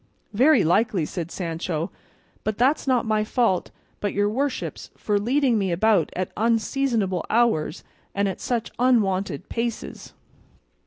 "Very 0.33 0.63
likely," 0.63 1.05
said 1.05 1.29
Sancho, 1.29 1.91
"but 2.43 2.57
that's 2.57 2.87
not 2.87 3.05
my 3.05 3.23
fault, 3.23 3.69
but 3.99 4.13
your 4.15 4.27
worship's, 4.31 4.89
for 4.97 5.19
leading 5.19 5.59
me 5.59 5.71
about 5.71 6.09
at 6.15 6.31
unseasonable 6.35 7.23
hours 7.29 7.83
and 8.15 8.27
at 8.27 8.41
such 8.41 8.71
unwonted 8.79 9.47
paces." 9.47 10.13